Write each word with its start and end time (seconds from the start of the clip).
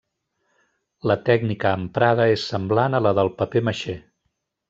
La 1.11 1.17
tècnica 1.27 1.73
emprada 1.81 2.27
és 2.37 2.47
semblant 2.55 3.01
a 3.01 3.03
la 3.09 3.13
del 3.19 3.31
paper 3.43 3.65
maixé. 3.69 3.97